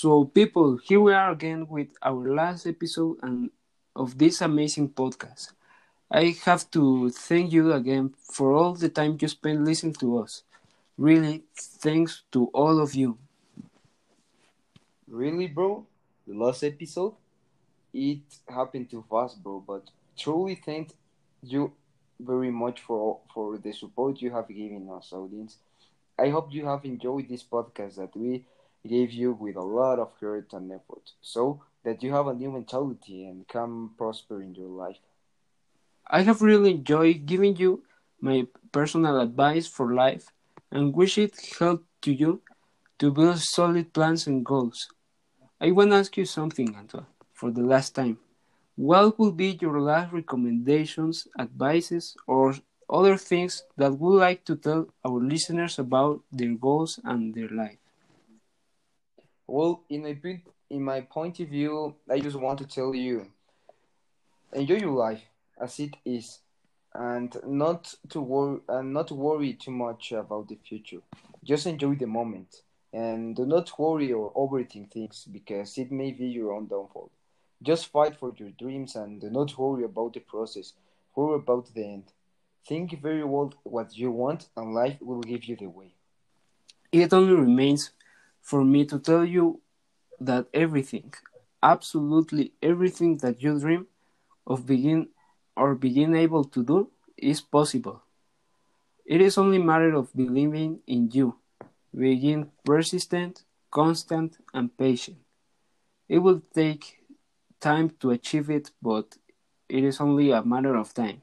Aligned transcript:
So, 0.00 0.24
people, 0.24 0.78
here 0.78 0.98
we 0.98 1.12
are 1.12 1.30
again 1.30 1.68
with 1.68 1.88
our 2.02 2.24
last 2.34 2.66
episode 2.66 3.18
and 3.22 3.50
of 3.94 4.16
this 4.16 4.40
amazing 4.40 4.88
podcast. 4.88 5.52
I 6.10 6.34
have 6.46 6.70
to 6.70 7.10
thank 7.10 7.52
you 7.52 7.74
again 7.74 8.14
for 8.32 8.54
all 8.54 8.72
the 8.72 8.88
time 8.88 9.18
you 9.20 9.28
spent 9.28 9.62
listening 9.62 9.92
to 10.00 10.20
us. 10.20 10.42
Really, 10.96 11.44
thanks 11.54 12.22
to 12.32 12.46
all 12.54 12.80
of 12.80 12.94
you. 12.94 13.18
Really, 15.06 15.48
bro? 15.48 15.84
The 16.26 16.32
last 16.32 16.64
episode? 16.64 17.12
It 17.92 18.22
happened 18.48 18.88
too 18.88 19.04
fast, 19.10 19.42
bro, 19.42 19.60
but 19.60 19.90
truly 20.16 20.54
thank 20.54 20.94
you 21.42 21.74
very 22.18 22.50
much 22.50 22.80
for 22.80 23.20
for 23.34 23.58
the 23.58 23.72
support 23.74 24.22
you 24.22 24.30
have 24.30 24.48
given 24.48 24.88
us, 24.96 25.12
audience. 25.12 25.58
I 26.18 26.30
hope 26.30 26.54
you 26.54 26.64
have 26.64 26.86
enjoyed 26.86 27.28
this 27.28 27.42
podcast 27.42 27.96
that 27.96 28.16
we 28.16 28.46
gave 28.86 29.12
you 29.12 29.32
with 29.32 29.56
a 29.56 29.62
lot 29.62 29.98
of 29.98 30.12
heart 30.20 30.52
and 30.52 30.70
effort, 30.72 31.12
so 31.20 31.62
that 31.84 32.02
you 32.02 32.12
have 32.12 32.26
a 32.28 32.34
new 32.34 32.50
mentality 32.50 33.24
and 33.26 33.48
can 33.48 33.90
prosper 33.96 34.42
in 34.42 34.54
your 34.54 34.68
life. 34.68 35.00
I 36.10 36.22
have 36.22 36.42
really 36.42 36.72
enjoyed 36.72 37.26
giving 37.26 37.56
you 37.56 37.84
my 38.20 38.46
personal 38.72 39.20
advice 39.20 39.66
for 39.66 39.94
life 39.94 40.28
and 40.70 40.94
wish 40.94 41.18
it 41.18 41.34
helped 41.58 41.86
to 42.02 42.12
you 42.12 42.42
to 42.98 43.10
build 43.12 43.38
solid 43.40 43.92
plans 43.92 44.26
and 44.26 44.44
goals. 44.44 44.88
I 45.60 45.72
want 45.72 45.90
to 45.92 45.96
ask 45.98 46.16
you 46.18 46.26
something, 46.26 46.74
Antoine, 46.76 47.06
for 47.34 47.50
the 47.50 47.62
last 47.62 47.94
time. 47.96 48.18
What 48.76 49.18
would 49.18 49.36
be 49.36 49.58
your 49.60 49.80
last 49.80 50.12
recommendations, 50.12 51.28
advices, 51.38 52.16
or 52.26 52.54
other 52.90 53.16
things 53.18 53.64
that 53.76 53.98
would 53.98 54.18
like 54.20 54.44
to 54.46 54.56
tell 54.56 54.88
our 55.04 55.20
listeners 55.20 55.78
about 55.78 56.22
their 56.32 56.54
goals 56.54 57.00
and 57.04 57.34
their 57.34 57.50
life? 57.50 57.79
Well, 59.50 59.82
in 59.88 60.04
my 60.04 60.16
in 60.70 60.82
my 60.84 61.00
point 61.00 61.40
of 61.40 61.48
view, 61.48 61.96
I 62.08 62.20
just 62.20 62.36
want 62.36 62.60
to 62.60 62.66
tell 62.66 62.94
you, 62.94 63.26
enjoy 64.52 64.76
your 64.76 64.92
life 64.92 65.22
as 65.60 65.80
it 65.80 65.96
is, 66.04 66.38
and 66.94 67.36
not 67.44 67.92
to 68.10 68.20
worry 68.20 68.60
and 68.68 68.92
not 68.92 69.10
worry 69.10 69.54
too 69.54 69.72
much 69.72 70.12
about 70.12 70.46
the 70.46 70.54
future. 70.54 71.00
Just 71.42 71.66
enjoy 71.66 71.96
the 71.96 72.06
moment, 72.06 72.62
and 72.92 73.34
do 73.34 73.44
not 73.44 73.76
worry 73.76 74.12
or 74.12 74.32
overthink 74.34 74.92
things 74.92 75.24
because 75.24 75.76
it 75.78 75.90
may 75.90 76.12
be 76.12 76.26
your 76.26 76.52
own 76.52 76.68
downfall. 76.68 77.10
Just 77.60 77.88
fight 77.88 78.16
for 78.20 78.32
your 78.36 78.50
dreams 78.50 78.94
and 78.94 79.20
do 79.20 79.30
not 79.30 79.58
worry 79.58 79.82
about 79.82 80.12
the 80.12 80.20
process. 80.20 80.74
Worry 81.16 81.40
about 81.40 81.74
the 81.74 81.84
end. 81.84 82.04
Think 82.68 83.02
very 83.02 83.24
well 83.24 83.52
what 83.64 83.98
you 83.98 84.12
want, 84.12 84.48
and 84.56 84.74
life 84.74 84.98
will 85.00 85.22
give 85.22 85.42
you 85.42 85.56
the 85.56 85.66
way. 85.66 85.90
It 86.92 87.12
only 87.12 87.34
remains 87.34 87.90
for 88.42 88.64
me 88.64 88.84
to 88.86 88.98
tell 88.98 89.24
you 89.24 89.60
that 90.20 90.46
everything, 90.52 91.12
absolutely 91.62 92.52
everything 92.62 93.18
that 93.18 93.42
you 93.42 93.58
dream 93.58 93.86
of 94.46 94.66
begin 94.66 95.08
or 95.56 95.74
begin 95.74 96.14
able 96.14 96.44
to 96.44 96.64
do 96.64 96.90
is 97.16 97.40
possible. 97.40 98.02
It 99.04 99.20
is 99.20 99.36
only 99.38 99.56
a 99.56 99.64
matter 99.64 99.94
of 99.94 100.14
believing 100.14 100.80
in 100.86 101.10
you, 101.10 101.36
being 101.96 102.50
persistent, 102.64 103.44
constant, 103.70 104.38
and 104.54 104.76
patient. 104.76 105.18
It 106.08 106.18
will 106.18 106.42
take 106.54 106.98
time 107.60 107.90
to 108.00 108.10
achieve 108.10 108.50
it, 108.50 108.70
but 108.80 109.16
it 109.68 109.84
is 109.84 110.00
only 110.00 110.30
a 110.30 110.42
matter 110.42 110.76
of 110.76 110.94
time. 110.94 111.22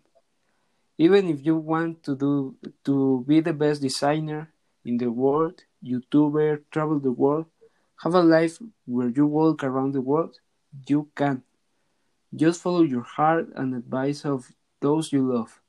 Even 0.97 1.29
if 1.29 1.45
you 1.45 1.55
want 1.55 2.03
to 2.03 2.15
do 2.15 2.55
to 2.85 3.23
be 3.27 3.39
the 3.39 3.53
best 3.53 3.81
designer 3.81 4.51
in 4.83 4.97
the 4.97 5.11
world, 5.11 5.63
YouTuber, 5.83 6.63
travel 6.71 6.99
the 6.99 7.11
world, 7.11 7.45
have 8.03 8.13
a 8.13 8.21
life 8.21 8.59
where 8.85 9.09
you 9.09 9.25
walk 9.25 9.63
around 9.63 9.93
the 9.93 10.01
world, 10.01 10.39
you 10.87 11.09
can. 11.15 11.43
Just 12.35 12.61
follow 12.61 12.81
your 12.81 13.03
heart 13.03 13.49
and 13.55 13.73
advice 13.75 14.25
of 14.25 14.51
those 14.81 15.11
you 15.11 15.27
love, 15.31 15.61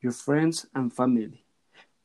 your 0.00 0.12
friends 0.12 0.66
and 0.74 0.92
family. 0.92 1.44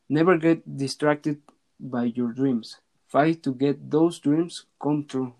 Never 0.09 0.37
get 0.37 0.77
distracted 0.77 1.41
by 1.79 2.05
your 2.05 2.31
dreams. 2.31 2.77
Fight 3.07 3.43
to 3.43 3.53
get 3.53 3.89
those 3.91 4.19
dreams 4.19 4.65
come 4.81 5.05
true. 5.05 5.33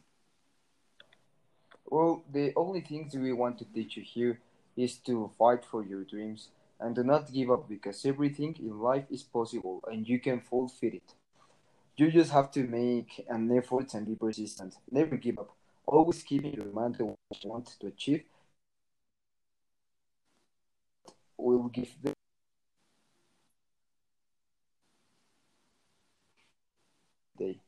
Well, 1.85 2.23
the 2.31 2.53
only 2.55 2.81
things 2.81 3.15
we 3.15 3.31
want 3.33 3.57
to 3.59 3.65
teach 3.65 3.97
you 3.97 4.03
here 4.03 4.39
is 4.75 4.97
to 4.99 5.31
fight 5.39 5.65
for 5.65 5.83
your 5.83 6.03
dreams 6.03 6.49
and 6.79 6.95
do 6.95 7.03
not 7.03 7.31
give 7.31 7.49
up 7.49 7.67
because 7.67 8.05
everything 8.05 8.55
in 8.59 8.79
life 8.79 9.05
is 9.09 9.23
possible 9.23 9.83
and 9.89 10.07
you 10.07 10.19
can 10.19 10.41
fulfill 10.41 10.93
it. 10.93 11.13
You 11.97 12.11
just 12.11 12.31
have 12.31 12.51
to 12.51 12.63
make 12.63 13.25
an 13.27 13.51
effort 13.57 13.93
and 13.95 14.05
be 14.05 14.15
persistent. 14.15 14.75
Never 14.91 15.17
give 15.17 15.39
up. 15.39 15.49
Always 15.85 16.21
keep 16.21 16.45
in 16.45 16.73
mind 16.73 16.95
what 16.99 17.43
you 17.43 17.49
want 17.49 17.75
to 17.79 17.87
achieve 17.87 18.23
will 21.37 21.69
give 21.69 21.89
them 22.03 22.13
day. 27.37 27.59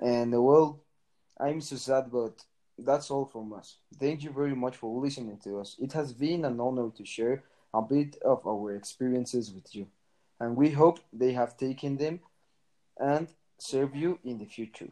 And 0.00 0.32
well, 0.44 0.80
I'm 1.38 1.60
so 1.60 1.76
sad, 1.76 2.10
but 2.10 2.44
that's 2.78 3.10
all 3.10 3.26
from 3.26 3.52
us. 3.52 3.76
Thank 3.98 4.24
you 4.24 4.30
very 4.30 4.56
much 4.56 4.76
for 4.76 5.00
listening 5.00 5.38
to 5.44 5.60
us. 5.60 5.76
It 5.78 5.92
has 5.92 6.12
been 6.12 6.44
an 6.44 6.58
honor 6.58 6.90
to 6.96 7.04
share 7.04 7.44
a 7.74 7.82
bit 7.82 8.16
of 8.24 8.46
our 8.46 8.74
experiences 8.74 9.52
with 9.52 9.74
you, 9.74 9.86
and 10.40 10.56
we 10.56 10.70
hope 10.70 10.98
they 11.12 11.32
have 11.32 11.56
taken 11.56 11.96
them 11.96 12.20
and 12.98 13.28
serve 13.62 13.94
you 13.94 14.18
in 14.24 14.38
the 14.38 14.46
future. 14.46 14.88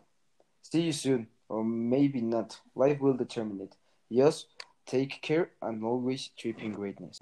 See 0.63 0.83
you 0.83 0.93
soon, 0.93 1.27
or 1.49 1.65
maybe 1.65 2.21
not. 2.21 2.61
Life 2.75 3.01
will 3.01 3.15
determine 3.15 3.61
it. 3.61 3.75
Yes, 4.09 4.47
take 4.87 5.21
care 5.23 5.51
and 5.61 5.85
always 5.85 6.31
trip 6.39 6.63
in 6.63 6.73
greatness. 6.73 7.19